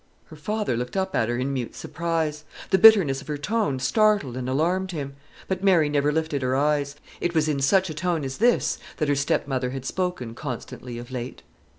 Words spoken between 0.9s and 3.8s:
up at her in mute surprise. The bitterness of her tone